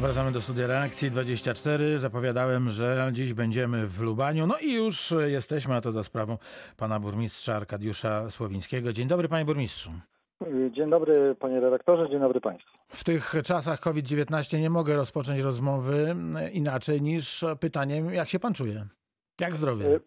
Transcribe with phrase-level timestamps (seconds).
[0.00, 1.98] Wracamy do studia reakcji 24.
[1.98, 4.46] Zapowiadałem, że dziś będziemy w Lubaniu.
[4.46, 6.38] No i już jesteśmy, a to za sprawą
[6.78, 8.92] pana burmistrza Arkadiusza Słowińskiego.
[8.92, 9.90] Dzień dobry, panie burmistrzu.
[10.70, 12.70] Dzień dobry panie redaktorze, dzień dobry państwu.
[12.88, 16.16] W tych czasach COVID-19 nie mogę rozpocząć rozmowy
[16.52, 18.86] inaczej niż pytaniem, jak się pan czuje?
[19.40, 19.86] Jak zdrowie?
[19.86, 20.00] Y,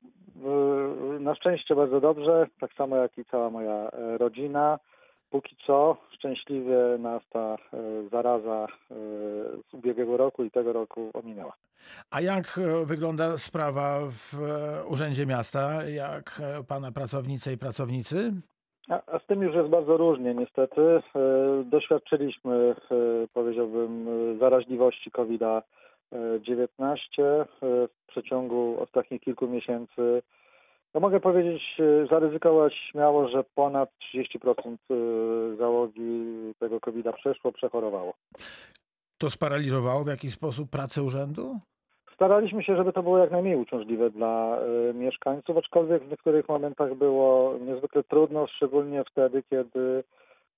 [1.20, 4.80] Na szczęście bardzo dobrze, tak samo jak i cała moja e, rodzina.
[5.30, 7.58] Póki co szczęśliwie nas ta e,
[8.12, 8.96] zaraza e,
[9.70, 11.54] z ubiegłego roku i tego roku ominęła.
[12.12, 14.34] A jak e, wygląda sprawa w
[14.88, 15.84] Urzędzie Miasta?
[15.84, 18.34] Jak pana pracownice i pracownicy?
[18.90, 20.82] A, z tym już jest bardzo różnie niestety.
[21.66, 22.76] Doświadczyliśmy,
[23.34, 24.08] powiedziałbym,
[24.40, 25.58] zaraźliwości COVID-19
[27.22, 30.22] e, w przeciągu ostatnich kilku miesięcy.
[30.96, 38.14] No mogę powiedzieć, e, zaryzykować śmiało, że ponad 30% e, załogi tego COVID-a przeszło, przechorowało.
[39.18, 41.60] To sparaliżowało w jakiś sposób pracę urzędu?
[42.14, 46.96] Staraliśmy się, żeby to było jak najmniej uciążliwe dla e, mieszkańców, aczkolwiek w niektórych momentach
[46.96, 50.04] było niezwykle trudno, szczególnie wtedy, kiedy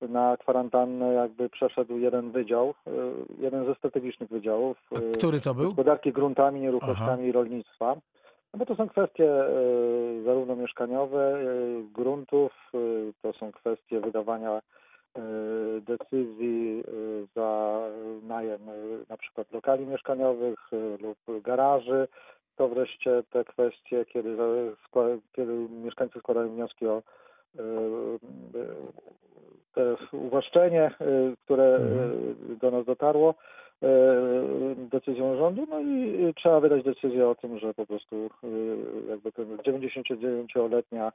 [0.01, 2.73] na kwarantannę jakby przeszedł jeden wydział,
[3.39, 4.77] jeden ze strategicznych wydziałów
[5.13, 5.65] który to był?
[5.65, 7.95] gospodarki gruntami, nieruchomościami i rolnictwa.
[8.53, 9.51] No bo to są kwestie e,
[10.25, 11.43] zarówno mieszkaniowe, e,
[11.93, 12.77] gruntów, e,
[13.21, 14.61] to są kwestie wydawania
[15.81, 16.83] decyzji
[17.35, 17.79] za
[18.23, 18.61] najem
[19.09, 20.59] na przykład lokali mieszkaniowych
[21.01, 22.07] lub garaży.
[22.55, 24.37] To wreszcie te kwestie, kiedy,
[25.33, 27.01] kiedy mieszkańcy składają wnioski o
[29.77, 30.91] te uwłaszczenie,
[31.45, 33.35] które e, do nas dotarło
[34.91, 38.47] decyzją rządu, no i e, trzeba wydać decyzję o tym, że po prostu e,
[39.09, 41.11] jakby ten 99-letnia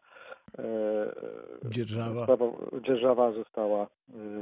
[0.58, 0.62] e,
[1.70, 2.26] Dzierżawa.
[2.86, 3.86] dzierżawa została e,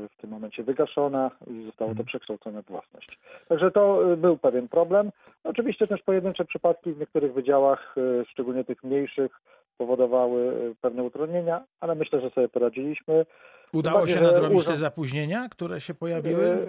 [0.08, 2.06] w tym momencie wygaszona i zostało to Mhm.
[2.06, 3.18] przekształcone w własność.
[3.48, 5.10] Także to e, był pewien problem.
[5.44, 9.40] Oczywiście też pojedyncze przypadki w niektórych wydziałach, e, szczególnie tych mniejszych,
[9.78, 13.26] powodowały e, pewne utrudnienia, ale myślę, że sobie poradziliśmy.
[13.72, 16.66] Udało się nadrobić te zapóźnienia, które się pojawiły?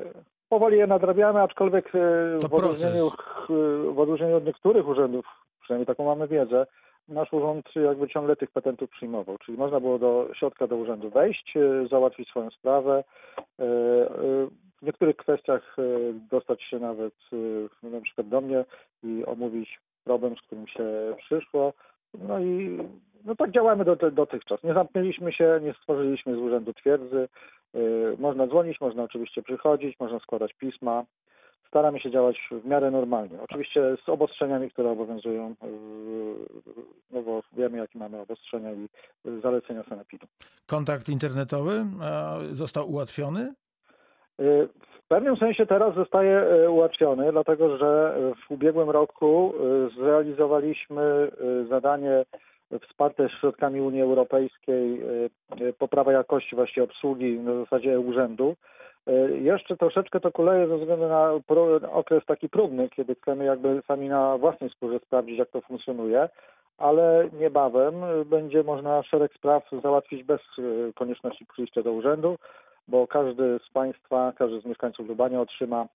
[0.51, 3.47] E, Powoli je nadrabiamy, aczkolwiek e, To w odróżnieniu, ch-
[3.93, 5.25] w odróżnieniu od niektórych urzędów,
[5.61, 6.65] przynajmniej taką mamy wiedzę,
[7.07, 9.37] nasz urząd jakby ciągle tych petentów przyjmował.
[9.37, 13.03] Czyli można było do środka do urzędu wejść, e, załatwić swoją sprawę.
[13.59, 13.67] e, e,
[14.81, 15.83] W niektórych kwestiach e,
[16.31, 17.13] dostać się nawet
[17.83, 18.65] e, na przykład do mnie
[19.03, 20.83] i omówić problem, z którym się
[21.17, 21.73] przyszło.
[22.27, 22.77] No i
[23.25, 24.63] no tak działamy do, dotychczas.
[24.63, 27.27] Nie zamknęliśmy się, nie stworzyliśmy z urzędu twierdzy.
[27.75, 31.03] Y, Można dzwonić, można oczywiście przychodzić, można składać pisma.
[31.67, 33.41] Staramy się działać w miarę normalnie.
[33.41, 35.53] Oczywiście z obostrzeniami, które obowiązują, y,
[37.11, 38.87] no bo wiemy, jakie mamy obostrzenia i
[39.41, 40.27] zalecenia sanepidu.
[40.65, 41.85] Kontakt internetowy
[42.51, 43.53] został ułatwiony?
[44.41, 44.67] Y,
[45.05, 48.17] W pewnym sensie teraz zostaje ułatwiony, dlatego że
[48.47, 49.53] w ubiegłym roku
[49.97, 51.31] zrealizowaliśmy
[51.69, 52.25] zadanie
[52.79, 55.29] wsparte środkami Unii Europejskiej y,
[55.61, 58.55] y, poprawa jakości właściwie obsługi na zasadzie urzędu.
[59.07, 61.31] Y, Jeszcze troszeczkę to kuleje ze względu na
[61.91, 66.29] okres taki próbny, kiedy chcemy jakby sami na własnej skórze sprawdzić, jak to funkcjonuje,
[66.77, 67.95] ale niebawem
[68.25, 70.41] będzie można szereg spraw załatwić bez
[70.95, 72.37] konieczności przyjścia do urzędu
[72.87, 75.87] bo każdy z Państwa, każdy z mieszkańców Lubania otrzyma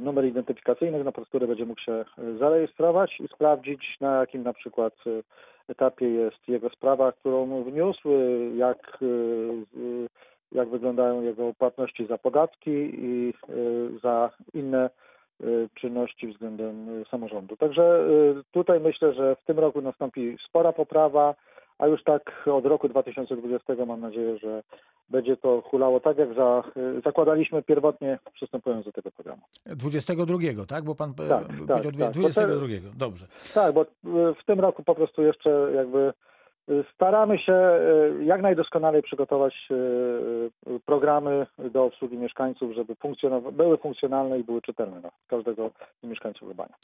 [0.00, 4.94] numer identyfikacyjny, na który będzie mógł się y, zarejestrować i sprawdzić, na jakim na przykład
[5.06, 5.22] y,
[5.68, 9.06] etapie jest jego sprawa, którą wniósł, y, jak, y,
[9.76, 10.08] y,
[10.52, 14.90] jak wyglądają jego płatności za podatki i y, za inne
[15.40, 17.56] y, czynności względem y, samorządu.
[17.56, 18.00] Także
[18.40, 21.34] y, tutaj myślę, że w tym roku nastąpi spora poprawa,
[21.78, 24.62] a już tak od roku 2020 mam nadzieję, że
[25.10, 29.42] będzie to hulało tak, jak za, y, zakładaliśmy pierwotnie przystępując do tego programu.
[29.66, 30.38] 22,
[30.68, 30.84] tak?
[30.84, 32.14] Bo pan e, Tak, powiedział tak, dwie- tak.
[32.14, 32.66] Bo 22.
[32.96, 33.26] Dobrze.
[33.54, 33.86] Tak, bo y,
[34.42, 36.12] w tym roku po prostu jeszcze jakby
[36.94, 37.52] staramy się
[38.20, 39.74] y, jak najdoskonalej przygotować y,
[40.74, 42.96] y, programy do obsługi mieszkańców, żeby
[43.52, 45.70] były funkcjonalne i były czytelne dla każdego
[46.02, 46.74] z mieszkańców Lubania.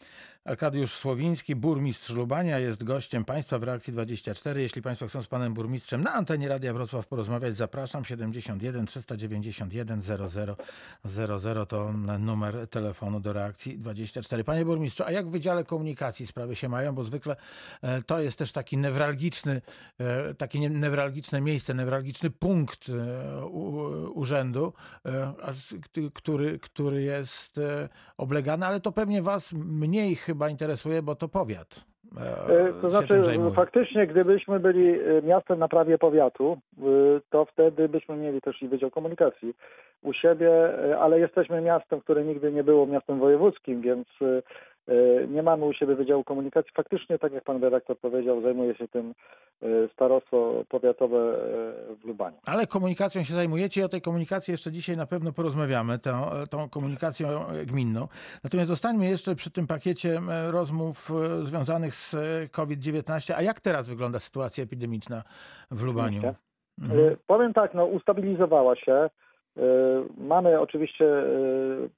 [0.44, 4.62] Arkadiusz Słowiński, burmistrz Lubania, jest gościem Państwa w Reakcji 24.
[4.62, 8.04] Jeśli Państwo chcą z Panem Burmistrzem na antenie Radia Wrocław porozmawiać, zapraszam.
[8.04, 10.56] 71 391 00
[11.04, 14.44] 00 to numer telefonu do Reakcji 24.
[14.44, 16.94] Panie Burmistrzu, a jak w Wydziale Komunikacji sprawy się mają?
[16.94, 17.36] Bo zwykle
[17.82, 19.60] e, to jest też taki newralgiczny, e,
[20.38, 23.46] takie nie- newralgiczne miejsce, newralgiczny punkt e,
[24.14, 24.72] urzędu,
[25.06, 25.32] e,
[26.14, 31.84] który, który jest e, oblegany, ale to pewnie Was mniej chyba interesuje, bo to powiat.
[32.16, 33.22] e, E, To znaczy,
[33.54, 36.82] faktycznie, gdybyśmy byli e, miastem na prawie powiatu, e,
[37.30, 39.54] to wtedy byśmy mieli też i Wydział Komunikacji
[40.02, 40.50] u siebie,
[40.90, 44.42] e, ale jesteśmy miastem, które nigdy nie było miastem wojewódzkim, więc e, e,
[45.28, 46.72] nie mamy u siebie Wydziału Komunikacji.
[46.74, 49.14] Faktycznie, tak jak pan redaktor powiedział, zajmuje się tym
[49.62, 52.36] e, starostwo powiatowe e, w Lubaniu.
[52.46, 56.12] Ale komunikacją się zajmujecie i o tej komunikacji jeszcze dzisiaj na pewno porozmawiamy, tą,
[56.50, 57.28] tą komunikacją
[57.66, 58.08] gminną.
[58.44, 63.34] Natomiast zostańmy jeszcze przy tym pakiecie e, rozmów e, związanych z e, COVID-19.
[63.36, 65.22] A jak teraz wygląda sytuacja epidemiczna
[65.70, 66.22] w Lubaniu?
[66.82, 67.00] Mhm.
[67.12, 69.10] E, Powiem tak, no ustabilizowała się.
[69.56, 69.62] E,
[70.18, 71.24] Mamy oczywiście e,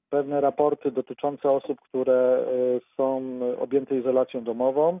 [0.09, 2.45] pewne raporty dotyczące osób, które e,
[2.97, 4.99] są objęte izolacją domową,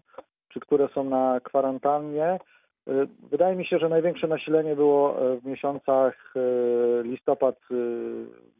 [0.49, 2.39] czy które są na kwarantannie.
[3.31, 6.33] Wydaje mi się, że największe nasilenie było w miesiącach
[7.03, 7.59] listopad,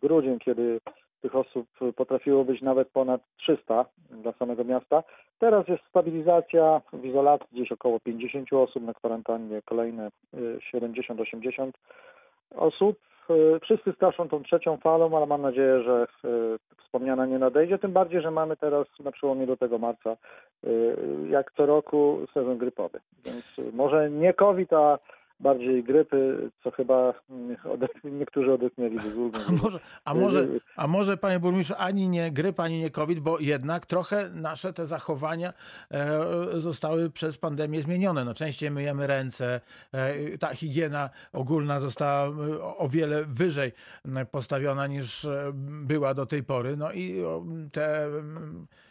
[0.02, 0.80] grudzień, kiedy
[1.22, 5.04] tych osób potrafiło być nawet ponad 300 dla samego miasta.
[5.40, 11.72] Teraz jest stabilizacja w izolacji, gdzieś około 50 osób na kwarantannie, kolejne y, 70-80
[12.56, 13.00] osób.
[13.30, 17.78] Y, Wszyscy straszą tą trzecią falą, ale mam nadzieję, że y, wspomniana nie nadejdzie.
[17.78, 20.18] Tym bardziej, że mamy teraz na przełomie lutego marca,
[20.64, 20.96] y,
[21.30, 23.00] jak co roku, sezon grypowy.
[23.26, 25.00] Więc może nie COVID, a
[25.40, 27.14] bardziej grypy, co chyba
[28.04, 29.40] niektórzy odetchnęli z ulgą.
[29.48, 33.40] A może, a, może, a może, panie burmistrzu, ani nie grypa, ani nie COVID, bo
[33.40, 35.54] jednak trochę nasze te zachowania
[35.92, 38.26] e, zostały przez pandemię zmienione.
[38.26, 43.72] No, częściej myjemy ręce, e, ta higiena ogólna została e, o, wiele wyżej
[44.32, 45.28] postawiona niż
[45.84, 46.78] była do tej pory.
[46.78, 47.16] No i
[47.72, 48.10] te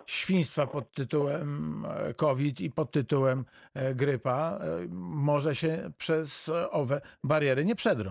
[0.08, 3.44] świństwa pod tytułem e, COVID i pod tytułem
[3.74, 4.86] e, grypa e,
[5.24, 8.10] może się przez owe bariery nie przedrą.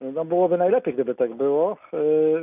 [0.00, 1.76] No byłoby najlepiej, gdyby tak było,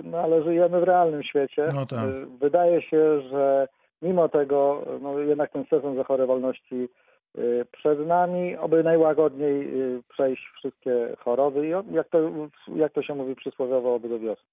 [0.04, 1.70] no ale żyjemy w realnym świecie.
[1.76, 2.10] No tak.
[2.40, 3.68] Wydaje się, że
[4.02, 6.90] mimo tego, no jednak ten sezon zachorowalności
[7.72, 9.68] przed nami, oby najłagodniej
[10.10, 12.20] przejść wszystkie choroby i jak to,
[12.76, 14.52] jak to się mówi przysłowiowo, oby do wiosny.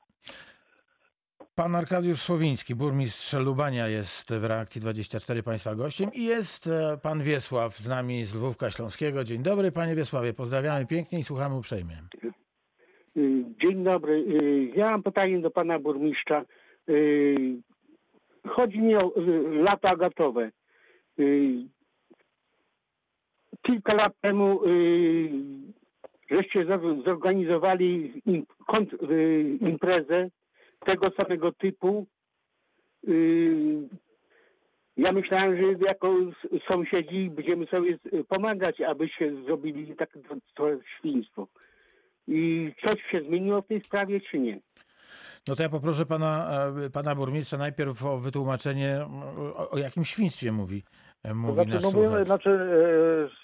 [1.54, 7.22] Pan Arkadiusz Słowiński, burmistrz Lubania jest w reakcji 24 Państwa gościem i jest e, pan
[7.22, 9.24] Wiesław z nami z Lwówka Śląskiego.
[9.24, 11.96] Dzień dobry panie Wiesławie, pozdrawiamy pięknie i słuchamy uprzejmie.
[13.62, 14.12] Dzień dobry.
[14.42, 16.44] Y, Ja mam pytanie do pana burmistrza.
[16.88, 17.36] Y,
[18.48, 19.12] Chodzi mi o
[19.52, 20.50] lata agatowe.
[23.62, 24.60] Kilka lat temu
[26.30, 26.66] żeście
[27.04, 28.22] zorganizowali
[29.60, 30.28] imprezę
[30.86, 32.06] tego samego typu.
[33.08, 33.88] Y,
[34.96, 36.14] Ja myślałem, że jako
[36.70, 37.98] sąsiedzi będziemy sobie
[38.28, 40.66] pomagać, abyście zrobili takie to, to
[40.98, 41.48] świństwo.
[42.28, 44.60] I coś się zmieniło w tej sprawie, czy nie?
[45.48, 46.48] No to ja poproszę pana,
[46.86, 49.22] e, pana burmistrza najpierw o wytłumaczenie, m,
[49.56, 50.82] o, o jakim świństwie mówi,
[51.34, 52.26] mówi znaczy, nasz mówimy, słuchacz.
[52.26, 52.58] znaczy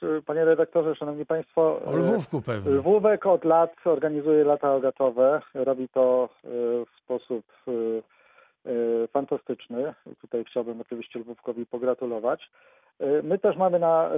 [0.03, 2.73] yy, panie redaktorze, szanowni państwo, O Lwówku pewnie.
[2.73, 5.41] Lwówek od lat organizuje lata ogatowe.
[5.55, 6.49] Robi to y,
[6.87, 7.45] w sposób
[9.13, 9.95] fantastyczny.
[10.21, 12.51] Tutaj chciałbym oczywiście Lwówkowi pogratulować.
[13.23, 14.11] My też mamy na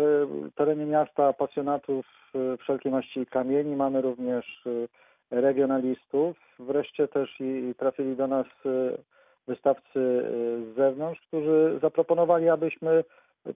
[0.55, 2.07] terenie miasta pasjonatów
[2.59, 3.77] wszelkiej maści kamieni.
[3.77, 4.65] Mamy również
[5.31, 6.37] regionalistów.
[6.59, 8.47] Wreszcie też i trafili do nas
[9.49, 13.05] wystawcy z zewnątrz, którzy zaproponowali, abyśmy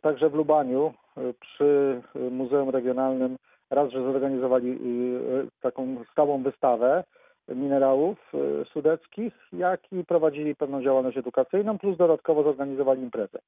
[0.03, 3.37] także w Lubaniu y, przy y, Muzeum Regionalnym
[3.71, 7.05] raz, że zorganizowali y, taką stałą wystawę
[7.49, 8.33] minerałów
[8.73, 13.39] sudeckich, jak i prowadzili pewną działalność edukacyjną, plus dodatkowo zorganizowali imprezę.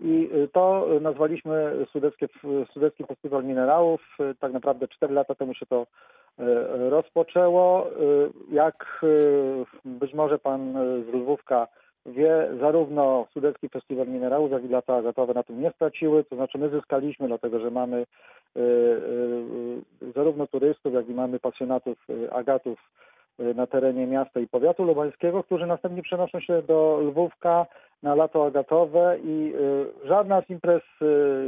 [0.00, 2.28] I to nazwaliśmy Sudeckie,
[2.72, 4.16] Sudecki Festiwal Minerałów.
[4.40, 5.86] Tak naprawdę 4 lata temu się to
[6.90, 7.90] rozpoczęło.
[8.50, 9.04] Jak
[9.84, 10.72] być może pan
[11.04, 11.66] z Lwówka
[12.06, 16.58] wie, zarówno Sudecki Festiwal Minerałów, jak i lata agatowe na tym nie straciły, to znaczy
[16.58, 18.62] my zyskaliśmy, dlatego że mamy y, y,
[20.02, 22.78] y, zarówno turystów, jak i mamy pasjonatów agatów
[23.38, 27.66] na terenie miasta i powiatu lubańskiego, którzy następnie przenoszą się do Lwówka
[28.02, 29.52] na lato agatowe i
[30.04, 30.82] żadna z imprez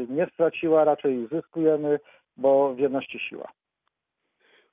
[0.08, 2.00] nie straciła, raczej zyskujemy,
[2.36, 3.48] bo w jedności siła.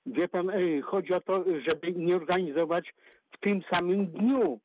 [0.06, 0.51] Wie pan,
[0.84, 2.94] chodzi o to, żeby nie organizować
[3.32, 4.60] w tym samym dniu.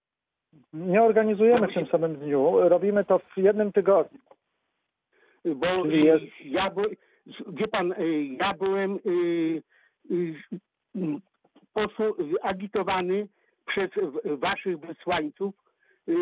[0.72, 4.18] Nie organizujemy w tym samym dniu, robimy to w jednym tygodniu.
[5.44, 6.82] Bo Czyli jest- ja, by,
[7.46, 9.62] wie pan, ej, ja byłem y,
[10.10, 10.34] y,
[11.74, 13.28] posłu- agitowany
[13.66, 13.88] przez
[14.24, 15.54] waszych wysłańców
[16.08, 16.12] y,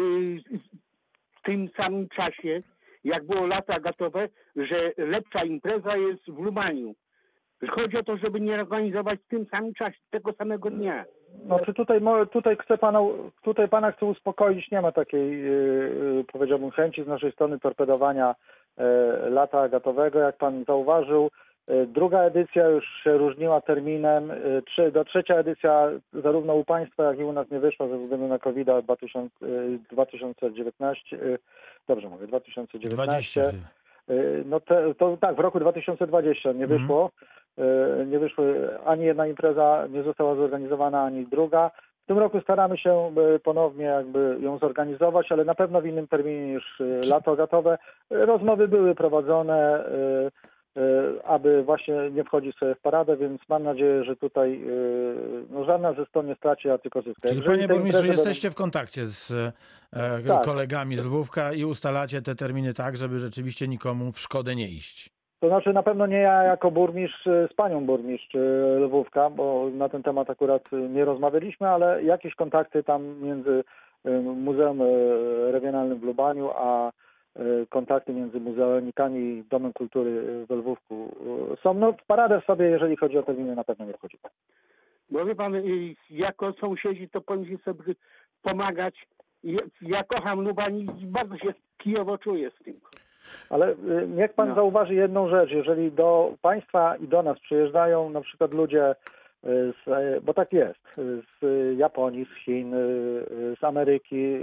[1.38, 2.62] w tym samym czasie,
[3.04, 6.94] jak było lata gotowe, że lepsza impreza jest w Lubaniu.
[7.68, 11.04] Chodzi o to, żeby nie organizować w tym samym czasie, tego samego dnia.
[11.46, 12.00] Znaczy tutaj,
[12.32, 13.00] tutaj chcę pana,
[13.42, 18.34] tutaj pana chcę uspokoić, nie ma takiej, yy, powiedziałbym, chęci z naszej strony torpedowania
[18.78, 18.84] e,
[19.30, 21.30] lata agatowego, jak pan zauważył.
[21.68, 24.30] E, Druga edycja już się różniła terminem.
[24.78, 28.28] e, do trzecia edycja zarówno u państwa, jak i u nas nie wyszła ze względu
[28.28, 29.48] na COVID 2000, e,
[29.90, 31.16] 2019.
[31.16, 31.38] e,
[31.88, 33.40] Dobrze mówię, 2019.
[33.42, 33.68] 20.
[34.10, 36.80] Y, No te, to tak, w roku 2020 nie Mhm.
[36.80, 37.10] wyszło.
[37.22, 37.37] Y,
[38.06, 41.70] Nie wyszły, ani jedna impreza nie została zorganizowana, ani druga.
[42.04, 46.08] W tym roku staramy się y, ponownie jakby ją zorganizować, ale na pewno w innym
[46.08, 47.78] terminie niż y, lato gatowe.
[48.12, 49.84] Y, Rozmowy były prowadzone,
[51.24, 54.60] aby właśnie nie wchodzić sobie w paradę, więc mam nadzieję, że tutaj
[55.50, 57.28] no, żadna ze stron nie straci, a tylko zyska.
[57.28, 59.30] Czyli panie burmistrzu, jesteście w kontakcie z
[59.92, 60.44] e, Tak.
[60.44, 65.17] kolegami z Lwówka i ustalacie te terminy tak, żeby rzeczywiście nikomu w szkodę nie iść.
[65.40, 69.70] To znaczy na pewno nie ja jako burmistrz y, z panią burmistrz y, Lwówka, bo
[69.72, 73.64] na ten temat akurat y, nie rozmawialiśmy, ale jakieś kontakty tam między
[74.36, 74.78] Muzeum
[75.50, 76.92] Regionalnym w Lubaniu, a
[77.68, 81.16] kontakty między muzealnikami i Domem Kultury we Lwówku
[81.62, 81.74] są.
[81.74, 84.18] No w paradę sobie, jeżeli chodzi o terminy, na pewno nie wchodzi.
[85.10, 85.52] Bo wie pan,
[86.10, 87.94] jako sąsiedzi to powinniśmy sobie
[88.42, 89.06] pomagać.
[89.44, 92.67] Ja, ja kocham Lubań i bardzo się kijowo czuję z tym.
[93.50, 93.76] Ale y,
[94.08, 94.54] niech pan No.
[94.54, 98.94] zauważy jedną rzecz, jeżeli do państwa i do nas przyjeżdżają na przykład ludzie, y,
[99.44, 100.80] z, y, bo tak jest,
[101.40, 102.70] z Japonii, z Chin,
[103.60, 104.38] z Ameryki,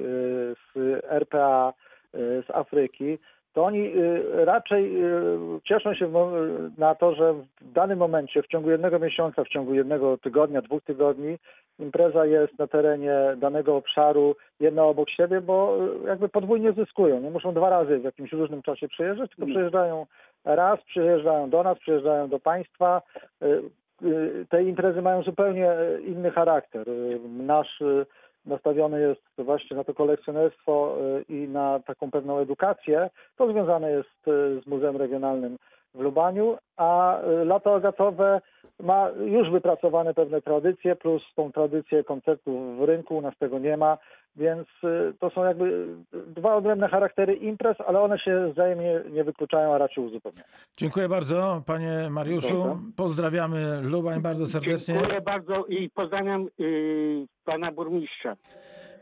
[0.76, 1.74] z RPA,
[2.14, 3.18] z Afryki,
[3.56, 6.32] to oni y, raczej y, cieszą się mo-
[6.78, 10.84] na to, że w danym momencie, w ciągu jednego miesiąca, w ciągu jednego tygodnia, dwóch
[10.84, 11.38] tygodni,
[11.80, 17.20] impreza jest na terenie danego obszaru, jedna obok siebie, bo y, jakby podwójnie zyskują.
[17.20, 19.56] Nie muszą dwa razy w jakimś różnym czasie przyjeżdżać, tylko Mm.
[19.56, 20.06] przyjeżdżają
[20.46, 23.02] raz, przyjeżdżają do nas, przyjeżdżają do państwa.
[23.44, 23.62] Y,
[24.08, 26.90] y, Te imprezy mają zupełnie y, inny charakter.
[26.90, 28.06] Y, Nasz y,
[28.46, 33.10] nastawiony jest właśnie na to kolekcjonerstwo y, i na taką pewną edukację.
[33.38, 35.58] To związane jest y, z Muzeum Regionalnym
[35.96, 38.42] w Lubaniu, a lato agatowe
[38.80, 43.78] ma już wypracowane pewne tradycje, plus tą tradycję koncertów w rynku, u nas tego nie
[43.78, 43.98] ma,
[44.36, 45.88] więc y, to są jakby
[46.28, 50.46] dwa odrębne charaktery imprez, ale one się wzajemnie nie wykluczają, a raczej uzupełniają.
[50.78, 52.80] Dziękuję bardzo, panie Mariuszu.
[52.96, 54.94] Pozdrawiamy Lubań bardzo serdecznie.
[54.94, 58.36] Dziękuję bardzo i pozdrawiam y, pana burmistrza.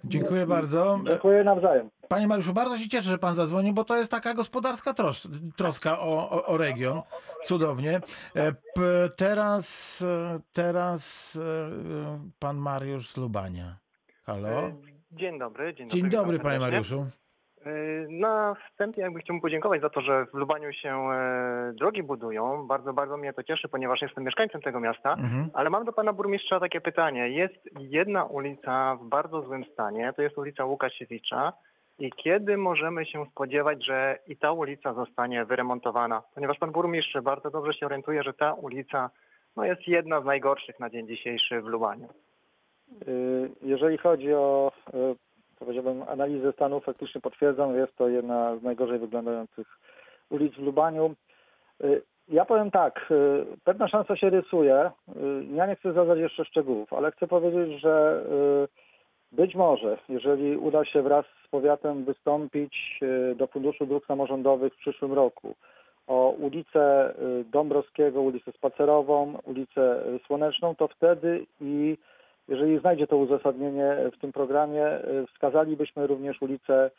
[0.04, 1.00] Dziękuję bardzo.
[1.08, 1.90] Dziękuję nawzajem.
[2.08, 6.00] Panie Mariuszu, bardzo się cieszę, że pan zadzwonił, bo to jest taka gospodarska tros troska
[6.00, 7.02] o, o, o region.
[7.44, 8.02] Cudownie.
[8.36, 8.82] E, P
[9.16, 13.78] teraz, e, teraz e, pan Mariusz z Lubania.
[14.24, 14.72] Halo?
[15.12, 15.74] Dzień dobry.
[15.74, 16.60] Dzień dobry, Dzień dobry, panie.
[16.60, 17.06] Mariuszu.
[17.66, 17.70] E,
[18.10, 22.68] Na wstępie jakby chciałbym podziękować za to, że w Lubaniu się e, drogi budują.
[22.68, 25.14] Bardzo, bardzo mnie to cieszy, ponieważ jestem mieszkańcem tego miasta.
[25.14, 25.50] Mhm.
[25.54, 27.30] Ale mam do pana burmistrza takie pytanie.
[27.30, 31.54] Jest jedna ulica w bardzo złym stanie, to jest ulica Łukasiewicza.
[32.00, 36.22] I kiedy możemy się spodziewać, że i ta ulica zostanie wyremontowana?
[36.36, 39.10] Ponieważ pan burmistrz bardzo dobrze się orientuje, że ta ulica
[39.56, 42.08] no, jest jedna z najgorszych na dzień dzisiejszy w Lubaniu.
[43.08, 45.16] Y, Jeżeli chodzi o y,
[45.64, 49.68] powiedziałbym analizę stanu, faktycznie potwierdzam, jest to jedna z najgorzej wyglądających
[50.30, 51.16] ulic w Lubaniu.
[51.84, 54.92] Y, Ja powiem tak, y, pewna szansa się rysuje.
[55.10, 58.24] Y, Ja nie chcę zdradzać jeszcze szczegółów, ale chcę powiedzieć, że
[59.32, 63.00] być może, jeżeli uda się wraz z powiatem wystąpić
[63.36, 65.56] do Funduszu Dróg Samorządowych w przyszłym roku
[66.08, 67.14] o ulicę
[67.52, 71.98] Dąbrowskiego, ulicę Spacerową, ulicę Słoneczną, to wtedy i
[72.48, 76.92] jeżeli znajdzie to uzasadnienie w tym programie, y, wskazalibyśmy również ulicę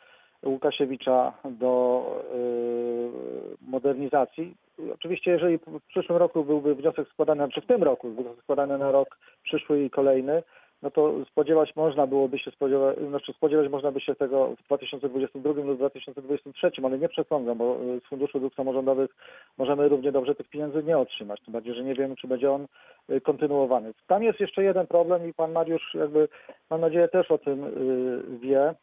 [0.45, 4.55] Łukasiewicza do y, modernizacji.
[4.95, 8.93] Oczywiście, jeżeli w przyszłym roku byłby wniosek składany, znaczy w tym roku byłby składany na
[8.93, 10.43] rok przyszły i kolejny,
[10.85, 15.53] no to spodziewać można byłoby się spodziewać, znaczy spodziewać można by się tego w 2022
[15.53, 19.11] lub 2023, ale nie przesądzam, bo y, z Funduszu Dróg Samorządowych
[19.59, 22.67] możemy równie dobrze tych pieniędzy nie otrzymać, tym bardziej, że nie wiemy, czy będzie on
[23.11, 23.93] y, kontynuowany.
[24.07, 26.29] Tam jest jeszcze jeden problem i pan Mariusz jakby,
[26.71, 28.75] mam nadzieję, też o tym y, wie.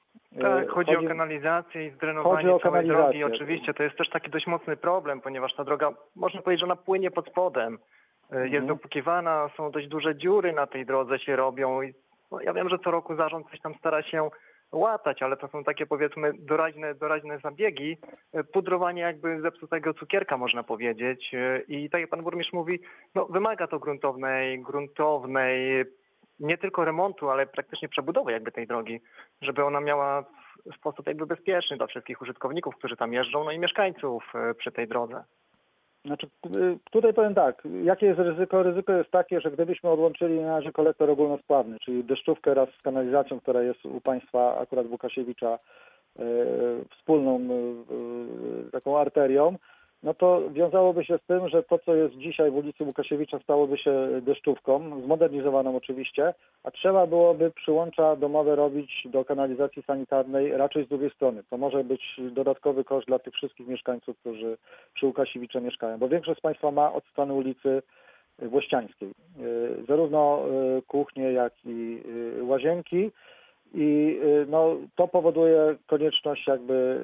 [0.41, 3.23] Tak, chodzi o kanalizację i chodzi zdrenowanie o całej drogi.
[3.23, 6.75] Oczywiście to jest też taki dość mocny problem, ponieważ ta droga, można powiedzieć, że ona
[6.75, 7.77] płynie pod spodem.
[8.33, 8.67] Y, Jest Mhm.
[8.67, 11.81] dopłukiwana, są dość duże dziury na tej drodze się robią.
[11.81, 11.93] I,
[12.31, 14.29] no, ja wiem, że co roku zarząd coś tam stara się
[14.71, 17.97] łatać, ale to są takie powiedzmy doraźne, doraźne zabiegi,
[18.35, 21.31] y, pudrowanie jakby zepsutego cukierka można powiedzieć.
[21.33, 22.79] Y, I tak jak pan burmistrz mówi,
[23.15, 25.85] no, wymaga to gruntownej, gruntownej
[26.39, 29.01] nie tylko remontu, ale praktycznie przebudowy jakby tej drogi,
[29.41, 30.23] żeby ona miała
[30.71, 34.71] w sposób jakby bezpieczny dla wszystkich użytkowników, którzy tam jeżdżą, no i mieszkańców e, przy
[34.71, 35.23] tej drodze.
[36.05, 38.63] Znaczy, y, tutaj powiem tak, jakie jest ryzyko?
[38.63, 43.39] Ryzyko jest takie, że gdybyśmy odłączyli na razie kolektor ogólnospławny, czyli deszczówkę raz z kanalizacją,
[43.39, 45.59] która jest u Państwa akurat Łukasiewicza
[46.91, 49.55] wspólną e, taką arterią,
[50.03, 53.77] no to wiązałoby się z tym, że to, co jest dzisiaj w ulicy Łukasiewicza, stałoby
[53.77, 60.89] się deszczówką, zmodernizowaną oczywiście, a trzeba byłoby przyłącza domowe robić do kanalizacji sanitarnej raczej z
[60.89, 61.43] drugiej strony.
[61.49, 64.57] To może być dodatkowy koszt dla tych wszystkich mieszkańców, którzy
[64.93, 67.81] przy Łukasiewicza mieszkają, bo większość z Państwa ma od strony ulicy
[68.39, 70.43] Włościańskiej y, zarówno
[70.77, 72.01] y, kuchnie, jak i
[72.39, 73.11] y, łazienki.
[73.73, 77.01] I no, to powoduje konieczność jakby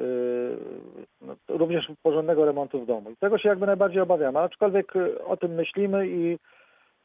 [1.21, 3.11] no, również porządnego remontu w domu.
[3.11, 4.93] I tego się jakby najbardziej obawiamy, aczkolwiek
[5.25, 6.39] o tym myślimy i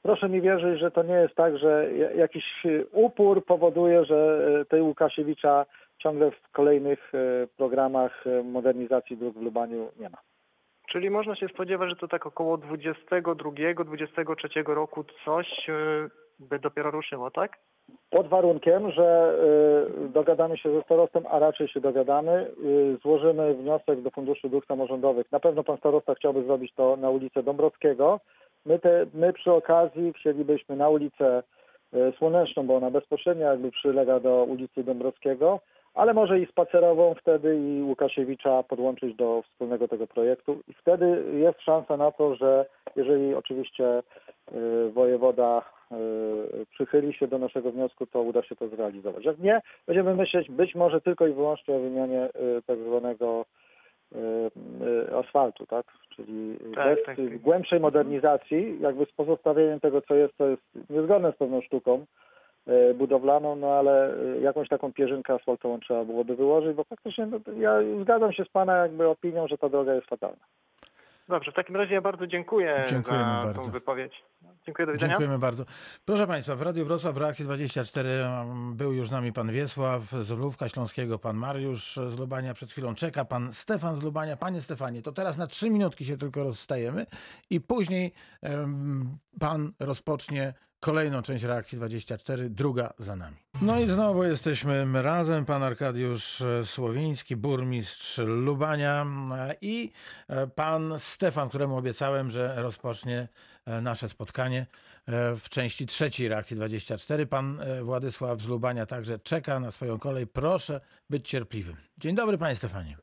[0.02, 2.44] proszę mi wierzyć, że to nie jest tak, że jakiś
[2.92, 4.38] upór powoduje, że
[4.68, 5.66] tej Łukasiewicza
[5.98, 7.12] ciągle w kolejnych
[7.56, 10.18] programach modernizacji dróg w Lubaniu nie ma.
[10.92, 17.30] Czyli można się spodziewać, że to tak około 22-23 roku coś y, by dopiero ruszyło,
[17.30, 17.58] tak?
[18.10, 19.34] Pod warunkiem, że
[20.04, 24.66] y, dogadamy się ze starostą, a raczej się dogadamy, y, złożymy wniosek do Funduszu Dróg
[24.66, 25.32] Samorządowych.
[25.32, 28.20] Na pewno pan starosta chciałby zrobić to na ulicę Dąbrowskiego.
[28.66, 31.42] My, te, my przy okazji chcielibyśmy na ulicę
[32.18, 35.60] Słoneczną, bo ona bezpośrednio jakby przylega do ulicy Dąbrowskiego,
[35.94, 41.60] ale może i spacerową wtedy i Łukasiewicza podłączyć do wspólnego tego projektu i wtedy jest
[41.60, 45.62] szansa na to, że jeżeli oczywiście y, wojewoda y,
[46.70, 49.24] przychyli się do naszego wniosku, to uda się to zrealizować.
[49.24, 53.44] Jak nie, będziemy myśleć być może tylko i wyłącznie o wymianie y, tak zwanego
[55.18, 55.86] asfaltu, tak?
[56.16, 57.38] Czyli tak, bez tak, tak.
[57.38, 62.06] głębszej modernizacji, jakby z pozostawieniem tego, co jest, co jest niezgodne z pewną sztuką,
[62.66, 67.38] E, budowlaną, no ale e, jakąś taką pierzynkę asfaltową trzeba byłoby wyłożyć, bo faktycznie no,
[67.58, 70.44] ja zgadzam się z Pana jakby opinią, że ta droga jest fatalna.
[71.28, 73.62] Dobrze, w takim razie ja bardzo dziękuję Dziękujemy za bardzo.
[73.62, 74.12] tą wypowiedź.
[74.66, 75.10] Dziękuję, do widzenia.
[75.10, 75.64] Dziękujemy bardzo.
[76.04, 80.02] Proszę Państwa, w Radiu Wrocław w Reakcji 24 um, był już z nami Pan Wiesław
[80.02, 84.36] z Lubówka Śląskiego, Pan Mariusz z Lubania przed chwilą czeka, Pan Stefan z Lubania.
[84.36, 87.06] Panie Stefanie, to teraz na trzy minutki się tylko rozstajemy
[87.50, 88.12] i później
[89.40, 93.36] Pan rozpocznie kolejną część reakcji 24, druga za nami.
[93.62, 95.44] No i znowu jesteśmy razem.
[95.44, 99.06] Pan Arkadiusz Słowiński, burmistrz Lubania
[99.60, 99.90] i
[100.28, 103.28] e, pan Stefan, któremu obiecałem, że rozpocznie
[103.66, 104.60] e, nasze spotkanie
[105.06, 107.26] e, w części trzeciej reakcji 24.
[107.26, 110.26] Pan Władysław z Lubania także czeka na swoją kolej.
[110.26, 110.80] Proszę
[111.10, 111.76] być cierpliwym.
[111.98, 112.96] Dzień dobry, panie Stefanie.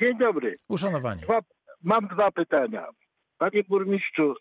[0.00, 0.54] Dzień dobry.
[0.68, 1.22] Uszanowanie.
[1.82, 2.86] Mam dwa pytania.
[3.38, 4.34] Panie burmistrzu,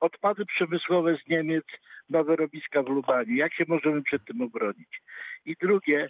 [0.00, 1.64] odpady przemysłowe z Niemiec
[2.08, 3.34] na wyrobiska w Lubaniu.
[3.36, 5.02] Jak się możemy przed tym obronić?
[5.44, 6.08] I drugie,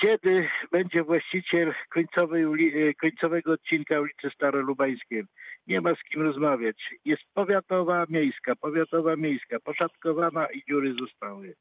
[0.00, 5.24] kiedy będzie właściciel końcowej uli, e, końcowego odcinka ulicy Starolubańskiej?
[5.66, 6.76] Nie ma z kim rozmawiać.
[7.04, 11.54] Jest powiatowa, miejska, powiatowa, miejska, poszatkowana i dziury zostały.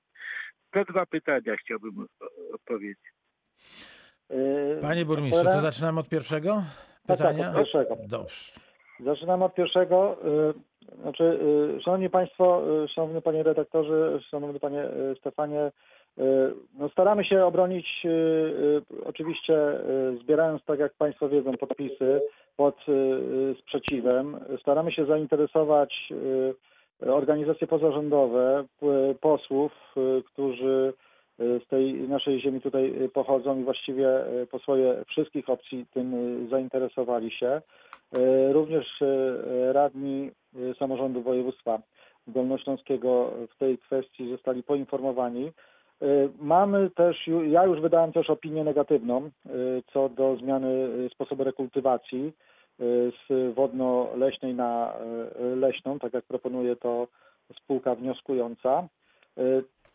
[0.71, 2.05] Te dwa pytania chciałbym
[2.53, 3.15] odpowiedzieć.
[4.81, 6.63] Panie burmistrzu, to zaczynamy od pierwszego
[7.07, 7.37] pytania?
[7.37, 7.97] Tak, tak, od pierwszego.
[8.07, 8.64] Dobrze.
[8.99, 10.17] Zaczynamy od pierwszego.
[10.89, 11.23] Y, znaczy,
[11.77, 14.83] y, szanowni Państwo, y, szanowny Panie redaktorze, szanowny Panie
[15.19, 15.71] Stefanie,
[16.79, 18.07] no staramy się obronić,
[19.05, 19.57] oczywiście
[20.21, 22.21] zbierając, tak jak Państwo wiedzą, podpisy
[22.57, 22.77] pod
[23.59, 24.39] sprzeciwem.
[24.61, 26.13] Staramy się zainteresować
[27.01, 28.65] organizacje pozarządowe,
[29.21, 29.71] posłów,
[30.25, 30.93] którzy
[31.37, 34.07] z tej naszej ziemi tutaj pochodzą i właściwie
[34.51, 36.15] po swoje wszystkich opcji tym
[36.49, 37.61] zainteresowali się.
[38.17, 41.79] E, również e, radni e, samorządu województwa
[42.27, 45.51] dolnośląskiego w tej kwestii zostali poinformowani.
[46.39, 49.29] Mamy też, ja już wydałem też opinię negatywną
[49.93, 52.33] co do zmiany sposobu rekultywacji
[52.79, 54.93] z wodno-leśnej na
[55.55, 57.07] leśną, tak jak proponuje to
[57.57, 58.87] spółka wnioskująca.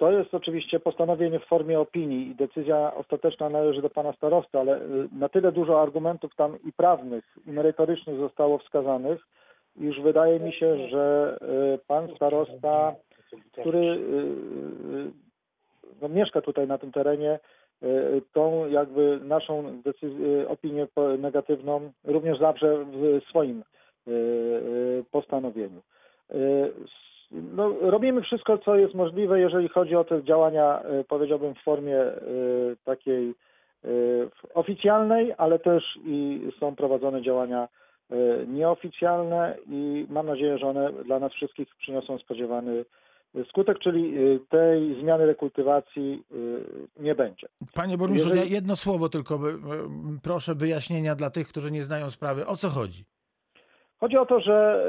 [0.00, 4.76] To jest oczywiście postanowienie w formie opinii i decyzja ostateczna należy do pana starosty, ale
[4.76, 9.20] y, na tyle dużo argumentów tam i prawnych, i merytorycznych zostało wskazanych,
[9.76, 11.36] iż wydaje mi się, że
[11.74, 12.94] y, pan starosta,
[13.52, 15.10] który y,
[16.02, 17.38] no, mieszka tutaj na tym terenie,
[18.32, 20.86] tą jakby naszą decyzję, opinię
[21.18, 23.62] negatywną również zawrze w swoim
[25.10, 25.80] postanowieniu
[27.30, 31.98] no, robimy wszystko, co jest możliwe, jeżeli chodzi o te działania, e, powiedziałbym, w formie
[32.00, 32.20] e,
[32.84, 33.34] takiej
[33.84, 33.88] e,
[34.54, 37.68] oficjalnej, ale też i są prowadzone działania
[38.48, 42.84] nieoficjalne i mam nadzieję, że one dla nas wszystkich przyniosą spodziewany
[43.48, 44.14] skutek, czyli
[44.48, 46.22] tej zmiany rekultywacji
[47.00, 47.48] nie będzie.
[47.74, 48.52] Panie burmistrzu, Jeżeli...
[48.52, 49.40] jedno słowo tylko
[50.22, 52.46] proszę wyjaśnienia dla tych, którzy nie znają sprawy.
[52.46, 53.04] O co chodzi?
[54.00, 54.86] Chodzi o to, że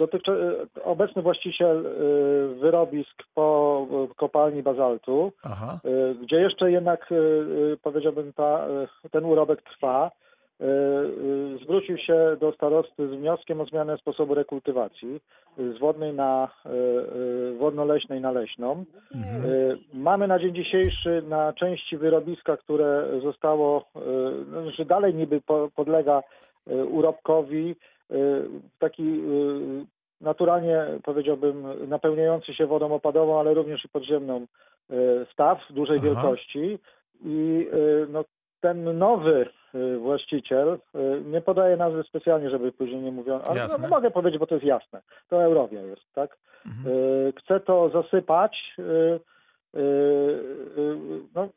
[0.00, 3.86] y, y, obecny właściciel y, wyrobisk po
[4.16, 5.80] kopalni bazaltu, Aha.
[6.22, 7.10] gdzie jeszcze jednak
[7.82, 8.66] powiedziałbym ta,
[9.10, 10.10] ten urobek trwa,
[11.62, 15.20] zwrócił się do starosty z wnioskiem o zmianę sposobu rekultywacji
[15.58, 16.48] z wodnej na
[17.58, 18.84] wodno-leśnej na leśną.
[19.14, 19.42] Mhm.
[19.94, 23.84] Mamy na dzień dzisiejszy na części wyrobiska, które zostało,
[24.52, 26.22] no, że dalej niby po- podlega
[26.90, 27.76] urobkowi,
[28.78, 29.86] taki y,
[30.20, 34.46] naturalnie powiedziałbym napełniający się wodą opadową, ale również i podziemną
[34.90, 34.96] y,
[35.32, 36.06] staw dużej Aha.
[36.06, 36.78] wielkości
[37.24, 38.24] i y, no,
[38.60, 43.78] ten nowy y, właściciel y, nie podaje nazwy specjalnie, żeby później nie mówiono, ale Jasne.
[43.82, 45.00] no, mogę powiedzieć, bo to jest jasne.
[45.28, 46.36] To Eurowia jest, tak?
[46.66, 46.96] Mhm.
[46.96, 49.80] Y, chce to zasypać y, y,
[50.78, 50.96] y,
[51.34, 51.48] no,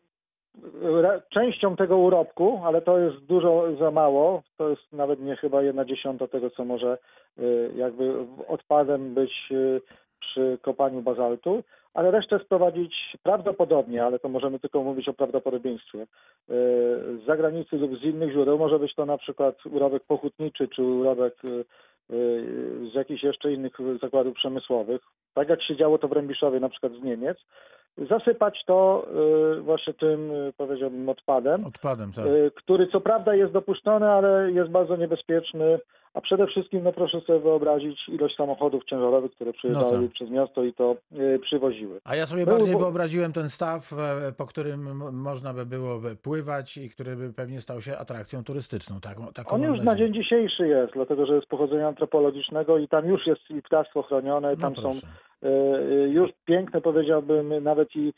[1.30, 4.44] częścią tego urobku, ale to jest dużo za mało.
[4.58, 6.98] To jest nawet nie chyba jedna dziesiąta tego, co może
[7.40, 8.14] y, jakby
[8.48, 9.82] odpadem być y,
[10.20, 11.64] przy kopaniu bazaltu,
[11.94, 16.06] ale resztę sprowadzić prawdopodobnie, ale to możemy tylko mówić o prawdopodobieństwie, y,
[16.50, 18.58] z zagranicy lub z innych źródeł.
[18.58, 21.36] Może być to na przykład urobek pochutniczy, czy urobek
[22.92, 25.02] z jakichś jeszcze innych zakładów przemysłowych,
[25.34, 27.38] tak jak się działo to w Rębiszowie na przykład z Niemiec,
[27.98, 29.08] zasypać to
[29.58, 32.26] y, właśnie tym, y, powiedziałbym, odpadem, Odpadem, tak.
[32.26, 35.80] y, który co prawda jest dopuszczony, ale jest bardzo niebezpieczny,
[36.16, 40.12] a przede wszystkim no proszę sobie wyobrazić ilość samochodów ciężarowych, które przejeżdżały tak.
[40.12, 40.96] przez miasto i to
[41.36, 42.00] y, przywoziły.
[42.04, 44.80] A ja sobie bardziej bo- wyobraziłem ten staw, e, po którym
[45.14, 49.00] można by było pływać i który by pewnie stał się atrakcją turystyczną.
[49.00, 53.06] Tak, taką On już na dzień dzisiejszy jest, dlatego że jest pochodzenia antropologicznego i tam
[53.06, 55.08] już jest i ptactwo chronione, No tam są proszę.
[55.44, 58.14] y, y, już piękne powiedziałbym nawet i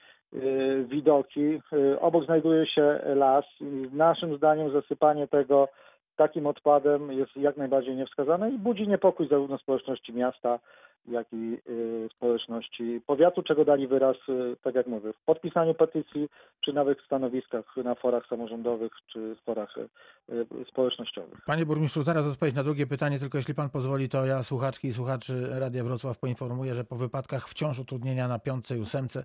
[0.90, 1.60] widoki.
[2.00, 3.46] Obok znajduje się las.
[3.62, 5.68] I Naszym zdaniem zasypanie tego
[6.18, 10.60] takim odpadem jest jak najbardziej niewskazane i budzi niepokój zarówno społeczności miasta,
[11.08, 16.30] jak i y, społeczności powiatu, czego dali wyraz, y, tak jak mówię, w podpisaniu petycji,
[16.62, 21.40] czy nawet w stanowiskach na forach samorządowych, czy forach y, społecznościowych.
[21.46, 24.94] Panie burmistrzu, zaraz odpowiedź na drugie pytanie, tylko jeśli pan pozwoli, to ja słuchaczki i
[24.94, 29.24] słuchaczy Radia Wrocław poinformuję, że po wypadkach wciąż utrudnienia na piątce i ósemce,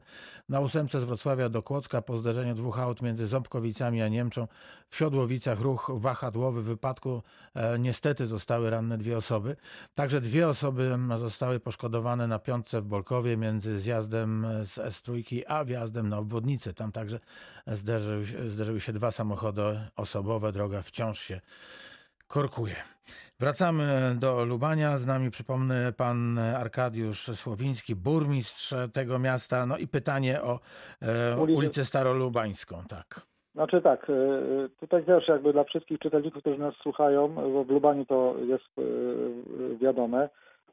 [0.49, 4.47] na ósemce z Wrocławia do Kłodzka po zderzeniu dwóch aut między Ząbkowicami a Niemczą
[4.89, 6.63] w Siodłowicach ruch wahadłowy.
[6.63, 7.23] W wypadku
[7.55, 9.57] e, niestety zostały ranne dwie osoby.
[9.95, 11.72] Także dwie osoby m, zostały poszkodowane
[12.29, 16.75] na piątce w Bolkowie między zjazdem z S3 a wjazdem na obwodnicę.
[16.75, 17.19] Tam także
[17.67, 19.63] zderzył, zderzyły się dwa samochody
[19.97, 20.53] osobowe.
[20.53, 21.41] Droga wciąż się
[22.29, 22.77] korkuje.
[23.41, 24.99] Wracamy do Lubania.
[24.99, 29.67] Z nami, przypomnę, pan Arkadiusz Słowiński, burmistrz tego miasta.
[29.67, 30.61] No i pytanie o
[31.03, 32.83] e, Ulicę- Starolubańską.
[32.89, 33.33] Tak.
[33.55, 38.05] Znaczy tak, y, tutaj też jakby dla wszystkich czytelników, którzy nas słuchają, bo w Lubaniu
[38.05, 39.77] to jest y,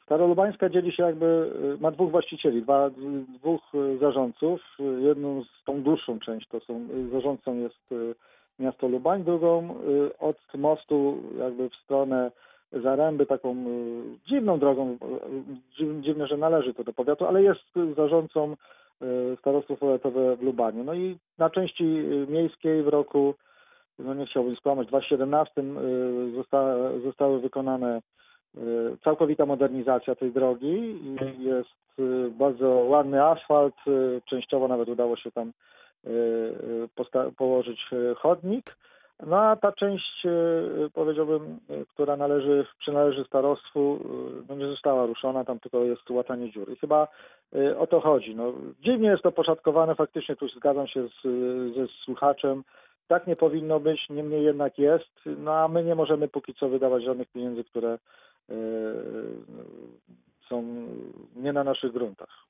[0.10, 0.20] wiadome.
[0.30, 2.90] Starolubańska dzieli się jakby, y, ma dwóch właścicieli, dwa,
[3.40, 4.62] dwóch y, zarządców.
[5.00, 7.94] Jedną z tą dłuższą część to są, y, zarządcą jest
[8.60, 9.76] miasto Lubań, drugą
[10.20, 12.32] od mostu jakby w stronę
[12.72, 13.56] Zaręby, taką
[14.28, 14.98] dziwną drogą,
[15.80, 18.56] dziw- dziwne, że należy to do powiatu, ale jest zarządcą
[19.40, 20.84] starostwo powiatowe w Lubaniu.
[20.84, 21.84] No i na części
[22.28, 23.34] miejskiej w roku,
[24.00, 28.02] no nie chciałbym skłamać, w 2017 y, zosta, zostały wykonane
[29.04, 31.00] całkowita modernizacja tej drogi
[31.40, 35.52] jest y, bardzo ładny asfalt, y, częściowo nawet udało się tam
[36.08, 36.10] y,
[37.18, 38.76] y, położyć y, chodnik.
[39.28, 45.06] No a ta część, y, powiedziałbym, y, która należy, przynależy starostwu, y, no nie została
[45.06, 46.72] ruszona, tam tylko jest łatanie dziur.
[46.72, 47.08] I chyba
[47.56, 48.36] y, o to chodzi.
[48.36, 51.22] No, dziwnie jest to poszatkowane, faktycznie tu zgadzam się z,
[51.76, 52.64] ze słuchaczem.
[53.08, 55.10] Tak nie powinno być, niemniej jednak jest.
[55.26, 58.00] No a my nie możemy póki co wydawać żadnych pieniędzy, które y,
[60.50, 60.64] są
[61.36, 62.50] nie na naszych gruntach.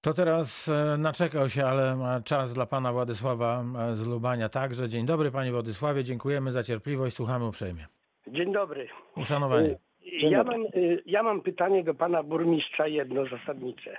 [0.00, 4.88] To teraz e, naczekał się, ale ma czas dla pana Władysława e, z Lubania także.
[4.88, 7.86] Dzień dobry panie Władysławie, dziękujemy za cierpliwość, słuchamy uprzejmie.
[8.26, 8.88] Dzień dobry.
[9.16, 9.78] Uszanowanie.
[10.02, 10.64] Ja mam,
[11.06, 13.96] ja mam pytanie do pana burmistrza jedno zasadnicze.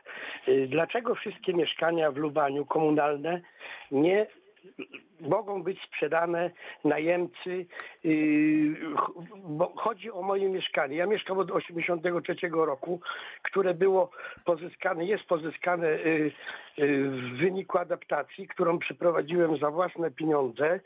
[0.68, 3.42] Dlaczego wszystkie mieszkania w Lubaniu komunalne
[3.92, 4.28] nie
[5.28, 6.52] mogą być sprzedane
[6.86, 7.66] najemcy?
[8.06, 8.76] y,
[9.44, 10.98] Bo chodzi o moje mieszkanie.
[10.98, 13.00] Ja mieszkam od 83 roku,
[13.44, 14.12] które było
[14.46, 16.32] pozyskane, jest pozyskane y,
[16.80, 20.80] y, w wyniku adaptacji, którą przeprowadziłem za własne pieniądze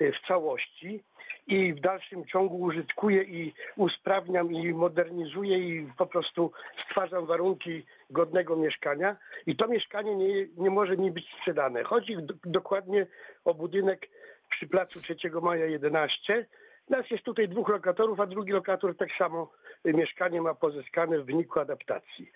[0.00, 1.02] w całości
[1.48, 6.52] i w dalszym ciągu użytkuję i usprawniam i modernizuję i po prostu
[6.86, 9.16] stwarzam warunki godnego mieszkania
[9.46, 11.84] i to mieszkanie nie, nie może mi być sprzedane.
[11.84, 13.06] Chodzi do, dokładnie
[13.44, 14.06] o budynek
[14.50, 16.46] przy placu 3 Maja 11,
[16.90, 19.52] Nas jest tutaj dwóch lokatorów, a drugi lokator tak samo
[19.84, 22.30] mieszkanie ma pozyskane w wyniku adaptacji.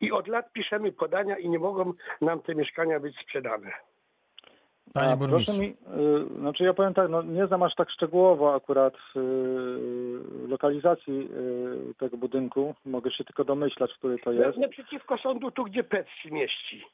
[0.00, 3.72] I od lat piszemy podania i nie mogą nam te mieszkania być sprzedane.
[4.94, 5.52] Panie A, burmistrzu.
[5.52, 5.76] Proszę mi,
[6.36, 11.28] y, znaczy ja powiem tak, no nie znam aż tak szczegółowo akurat y, lokalizacji
[11.90, 12.74] y, tego budynku.
[12.84, 14.58] Mogę się tylko domyślać, który to jest.
[14.58, 16.84] Naprzeciwko sądu, tu gdzie PEC się mieści.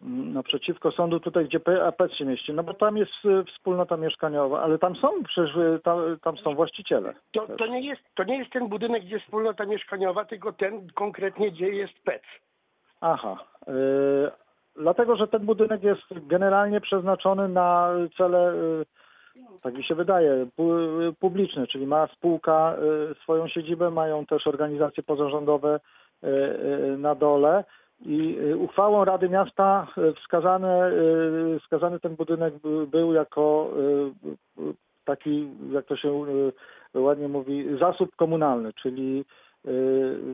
[0.00, 2.52] Naprzeciwko sądu tutaj, gdzie PAP się mieści.
[2.52, 6.54] No bo tam jest y, wspólnota mieszkaniowa, ale tam są przecież, y, tam, tam są
[6.54, 7.14] właściciele.
[7.32, 10.90] To, to, nie jest, to nie jest ten budynek, gdzie jest wspólnota mieszkaniowa, tylko ten
[10.94, 12.22] konkretnie, gdzie jest PEC.
[13.00, 13.44] Aha.
[13.68, 14.45] Y,
[14.78, 18.84] dlatego, że ten budynek jest generalnie przeznaczony na cele, y,
[19.62, 22.76] tak mi się wydaje, pu- publiczne, czyli ma spółka
[23.10, 25.80] y, swoją siedzibę, mają też organizacje pozarządowe
[26.24, 27.64] y, na dole.
[28.06, 30.88] I uchwałą Rady Miasta y, wskazane,
[31.56, 33.70] y, wskazany ten budynek by- był jako
[35.04, 36.24] taki, jak to się
[36.94, 39.24] ładnie mówi, zasób komunalny, czyli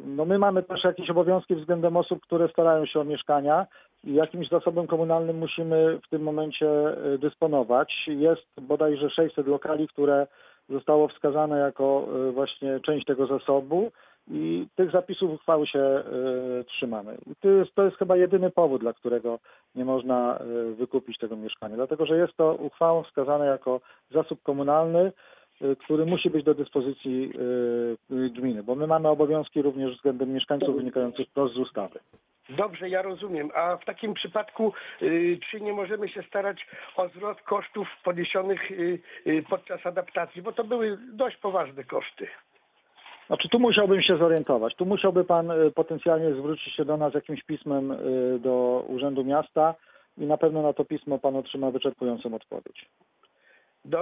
[0.06, 3.66] no my mamy też jakieś obowiązki względem osób, które starają się o mieszkania
[4.04, 6.68] i jakimś zasobem komunalnym musimy w tym momencie
[7.14, 7.92] y, dysponować.
[8.06, 10.26] Jest bodajże 600 lokali, które
[10.68, 13.90] zostało wskazane jako y, właśnie część tego zasobu
[14.30, 16.02] i tych zapisów uchwały się
[16.66, 17.16] trzymamy.
[17.40, 19.38] To jest, to jest chyba jedyny powód, dla którego
[19.74, 20.38] nie można
[20.78, 25.12] wykupić tego mieszkania, dlatego że jest to uchwałą wskazane jako zasób komunalny,
[25.78, 27.32] który musi być do dyspozycji
[28.10, 32.00] y, y, gminy, bo my mamy obowiązki również względem mieszkańców wynikających wprost z ustawy.
[32.48, 33.50] Dobrze, ja rozumiem.
[33.54, 34.72] A w takim przypadku,
[35.02, 40.42] y, czy nie możemy się starać o zwrot kosztów poniesionych y, y, podczas adaptacji?
[40.42, 42.26] Bo to były dość poważne koszty.
[43.26, 44.74] Znaczy tu musiałbym się zorientować.
[44.74, 49.74] Tu musiałby pan y, potencjalnie zwrócić się do nas jakimś pismem y, do Urzędu Miasta
[50.18, 52.88] i na pewno na to pismo pan otrzyma wyczerpującą odpowiedź.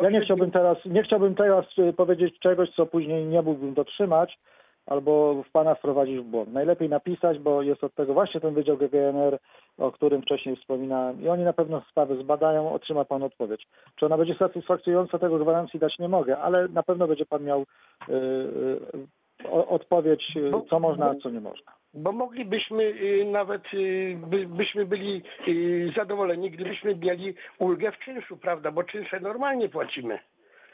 [0.02, 4.38] Ja nie chciałbym teraz, nie chciałbym teraz y, powiedzieć czegoś, co później nie mógłbym dotrzymać,
[4.86, 6.52] albo w pana wprowadzić w błąd.
[6.52, 9.38] Najlepiej napisać, bo jest od tego właśnie ten Wydział GGNR,
[9.78, 13.66] o którym wcześniej wspominałem i oni na pewno sprawę zbadają, otrzyma pan odpowiedź.
[13.96, 17.60] Czy ona będzie satysfakcjonująca, tego gwarancji dać nie mogę, ale na pewno będzie pan miał
[17.60, 21.72] y, y, o- odpowiedź, y, co można, a co nie można.
[21.94, 28.36] Bo moglibyśmy y, nawet, y, by, byśmy byli y, zadowoleni, gdybyśmy mieli ulgę w czynszu,
[28.36, 28.70] prawda?
[28.70, 30.18] Bo czynsze normalnie płacimy.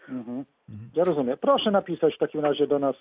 [0.09, 0.45] Mhm.
[0.95, 1.37] Ja rozumiem.
[1.41, 2.97] Proszę napisać w takim razie do nas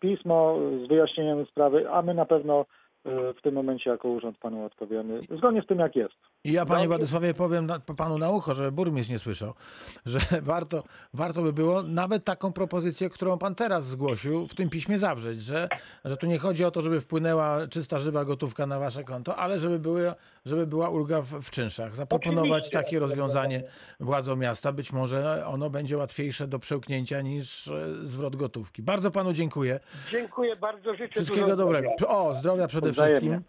[0.00, 2.66] pismo z wyjaśnieniem sprawy, a my na pewno
[3.04, 6.14] w tym momencie jako urząd panu odpowiemy, zgodnie z tym jak jest.
[6.44, 6.88] I ja, panie.
[6.88, 9.54] Władysławie, powiem na, panu na ucho, żeby burmistrz nie słyszał,
[10.06, 10.82] że warto,
[11.14, 15.68] warto by było nawet taką propozycję, którą pan teraz zgłosił, w tym piśmie zawrzeć, że,
[16.04, 19.58] że tu nie chodzi o to, żeby wpłynęła czysta, żywa gotówka na wasze konto, ale
[19.58, 20.12] żeby, były,
[20.44, 21.96] żeby była ulga w, w czynszach.
[21.96, 22.78] Zaproponować Oczywiście.
[22.78, 23.62] takie rozwiązanie
[24.00, 24.72] władzom miasta.
[24.72, 28.82] Być może ono będzie łatwiejsze do przełknięcia niż e, zwrot gotówki.
[28.82, 29.80] Bardzo panu dziękuję.
[30.10, 31.90] Dziękuję bardzo, życzę Wszystkiego dużo dobrego.
[32.08, 33.40] O, zdrowia przede Wzajemnie.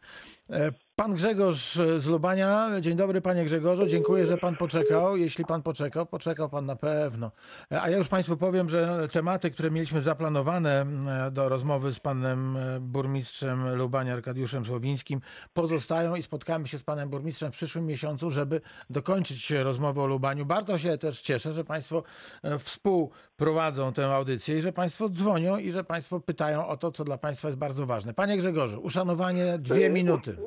[0.50, 0.72] wszystkim.
[1.02, 2.70] Pan Grzegorz z Lubania.
[2.82, 3.88] Dzień dobry, panie Grzegorzu.
[3.88, 5.18] Dziękuję, że pan poczekał.
[5.18, 7.32] Jeśli pan poczekał, poczekał pan na pewno.
[7.70, 10.86] A ja już państwu powiem, że tematy, które mieliśmy zaplanowane
[11.28, 15.22] e, do rozmowy z panem e, burmistrzem Lubania, Arkadiuszem Słowińskim,
[15.54, 20.46] pozostają i spotkamy się z panem burmistrzem w przyszłym miesiącu, żeby dokończyć rozmowę o Lubaniu.
[20.46, 22.04] Bardzo się też cieszę, że państwo
[22.44, 27.04] e, współprowadzą tę audycję i że państwo dzwonią i że państwo pytają o to, co
[27.04, 28.14] dla państwa jest bardzo ważne.
[28.14, 30.38] Panie Grzegorzu, uszanowanie dwie minuty.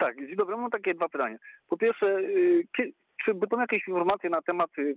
[0.00, 0.56] Tak, dzień dobry.
[0.56, 1.36] Mam takie dwa pytania.
[1.68, 2.92] Po pierwsze, y, kie-
[3.24, 4.94] czy będą jakieś informacje na temat y,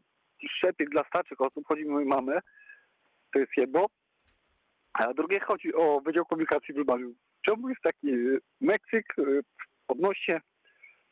[0.49, 1.65] szczepiek dla starszych osób?
[1.67, 2.39] Chodzi mi o moją mamę.
[3.33, 3.85] To jest jedno.
[4.93, 7.13] A drugie chodzi o Wydział Komunikacji w Lubaniu.
[7.45, 9.41] Czemu jest taki y, Meksyk y,
[9.87, 10.41] odnośnie,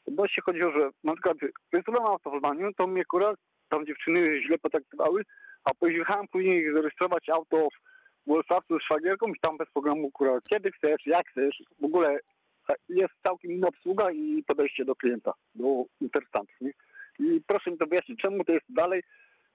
[0.08, 1.38] odnośnie chodzi o, że na przykład
[1.74, 3.36] wysyłam auto w Lubaniu, to mnie akurat
[3.70, 5.24] tam dziewczyny źle potraktowały,
[5.64, 10.72] a pojechałem później zarejestrować auto w Włosławcu z szwagierką i tam bez programu akurat kiedy
[10.72, 12.20] chcesz, jak chcesz, w ogóle
[12.90, 16.56] jest całkiem inna obsługa i podejście do klienta, do interesantów.
[17.20, 19.04] I proszę mi to wyjaśnić, czemu to jest dalej,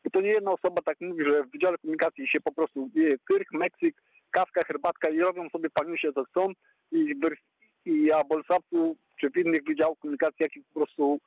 [0.04, 3.18] bo to nie jedna osoba tak mówi, że w Wydziale Komunikacji się po prostu je
[3.24, 3.94] Kyrk, Meksyk,
[4.30, 6.52] kawka, herbatka i robią sobie paniusie co chcą
[6.92, 7.14] i,
[7.84, 11.18] i ja Bolsawcu czy w innych wydziałach komunikacji, jakich po prostu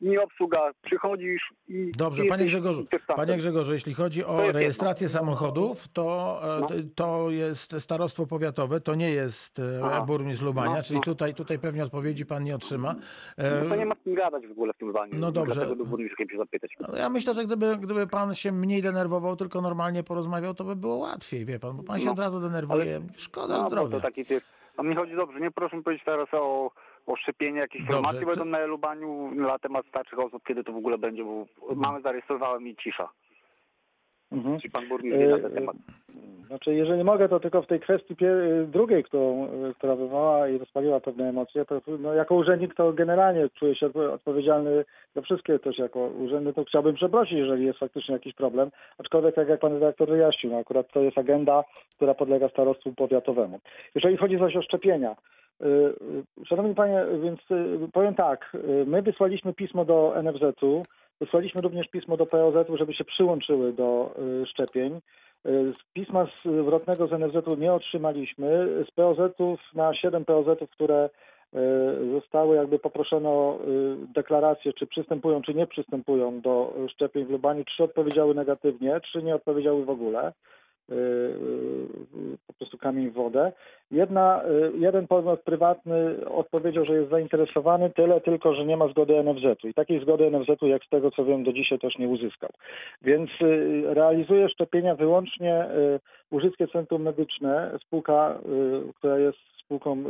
[0.00, 1.92] nie obsługa, przychodzisz i...
[1.98, 6.66] Dobrze, i panie Grzegorzu, panie Grzegorzu, jeśli chodzi o jest rejestrację samochodów, to, e, No.
[6.94, 10.00] to jest starostwo powiatowe, to nie jest e, Aha.
[10.02, 11.02] burmistrz Lubania, No, czyli no.
[11.02, 12.94] tutaj, tutaj pewnie odpowiedzi pan nie otrzyma.
[13.36, 15.12] E, No to nie ma z kim gadać w ogóle w tym zdaniu.
[15.18, 15.68] No dobrze.
[16.80, 20.76] No, Ja myślę, że gdyby, gdyby pan się mniej denerwował, tylko normalnie porozmawiał, to by
[20.76, 23.00] było łatwiej, wie pan, bo pan się No, od razu denerwuje.
[23.16, 23.96] Szkoda No, zdrowia.
[23.96, 24.44] to taki jest.
[24.76, 26.70] A mnie chodzi dobrze, nie proszę mi powiedzieć teraz o,
[27.06, 30.72] o szczepieniu, jakieś Dobrze, informacje to- będą na Lubaniu na temat starszych osób, kiedy to
[30.72, 33.08] w ogóle będzie, bo mamy zarejestrowałem i cisza.
[34.32, 34.60] Mhm.
[34.60, 35.76] Czy pan burmistrz wie na E, ten temat?
[36.46, 40.58] Znaczy, jeżeli mogę, to tylko w tej kwestii pie- drugiej, którą, y, która wywołała i
[40.58, 44.84] rozpaliła pewne emocje, to no, jako urzędnik to generalnie czuję się odpo- odpowiedzialny
[45.14, 49.48] za wszystkie też jako urzędnik, to chciałbym przeprosić, jeżeli jest faktycznie jakiś problem, aczkolwiek tak
[49.48, 51.64] jak pan redaktor wyjaśnił, no, akurat to jest agenda,
[51.96, 53.60] która podlega starostwu powiatowemu.
[53.94, 55.16] Jeżeli chodzi zaś o szczepienia,
[56.46, 57.40] Szanowni Panie, więc
[57.92, 60.84] powiem tak, my wysłaliśmy pismo do NFZ-u,
[61.20, 65.00] wysłaliśmy również pismo do POZ-u, żeby się przyłączyły do y, szczepień.
[65.46, 68.68] Y, pisma zwrotnego z NFZ-u nie otrzymaliśmy.
[68.88, 71.10] Z POZ-ów na 7 POZ-ów, które
[71.54, 71.58] y,
[72.12, 73.58] zostały jakby poproszone o
[74.14, 77.64] deklarację, czy przystępują, czy nie przystępują do szczepień w Lubaniu.
[77.64, 80.32] Trzy odpowiedziały negatywnie, trzy nie odpowiedziały w ogóle.
[80.90, 83.52] Y, y, Po prostu kamień w wodę.
[83.90, 89.22] Jedna, y, jeden podmiot prywatny odpowiedział, że jest zainteresowany, tyle tylko, że nie ma zgody
[89.22, 89.68] NFZ-u.
[89.68, 92.50] I takiej zgody NFZ-u, jak z tego co wiem, do dzisiaj też nie uzyskał.
[93.02, 93.30] Więc
[93.84, 95.66] realizuje szczepienia wyłącznie
[96.32, 98.38] Łużyckie Centrum Medyczne, spółka,
[98.98, 100.04] która jest spółką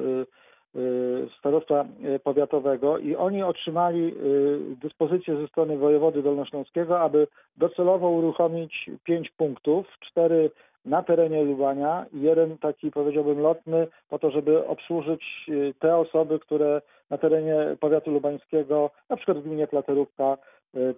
[1.39, 1.85] starostwa
[2.17, 9.31] y, powiatowego i oni otrzymali y, dyspozycję ze strony wojewody dolnośląskiego, aby docelowo uruchomić pięć
[9.31, 10.51] punktów, cztery
[10.85, 16.39] na terenie Lubania i jeden taki powiedziałbym lotny po to, żeby obsłużyć y, te osoby,
[16.39, 20.39] które na terenie powiatu lubańskiego, na przykład w gminie Platerówka, y,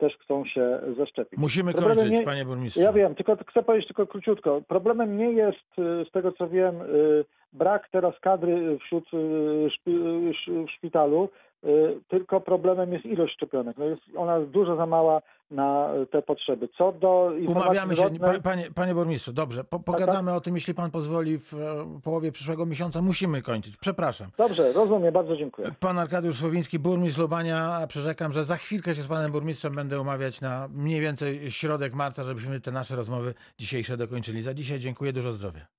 [0.01, 1.39] też chcą się zaszczepić.
[1.39, 2.81] Musimy Problemem kończyć, nie- panie burmistrzu.
[2.81, 4.63] Ja wiem, tylko chcę powiedzieć tylko króciutko.
[4.69, 9.05] Problemem nie jest, y, z tego co wiem, y, brak teraz kadry wśród
[10.67, 11.29] w szpitalu,
[12.09, 13.77] tylko problemem jest ilość szczepionek.
[13.79, 16.69] No jest ona dużo za mała na y, te potrzeby.
[16.79, 18.11] Co do Umawiamy się,
[18.43, 21.53] panie, panie burmistrzu, dobrze, po, pogadamy o tym, jeśli pan pozwoli, w
[22.05, 23.03] połowie przyszłego miesiąca.
[23.03, 24.31] Musimy kończyć, przepraszam.
[24.39, 25.71] Dobrze, rozumiem, bardzo dziękuję.
[25.81, 30.41] Pan Arkadiusz Słowiński, burmistrz Lubania, przyrzekam, że za chwilkę się z panem burmistrzem będę umawiać
[30.41, 34.43] na mniej więcej środek marca, żebyśmy te nasze rozmowy dzisiejsze dokończyli.
[34.43, 35.78] Za dzisiaj dziękuję, dużo zdrowia.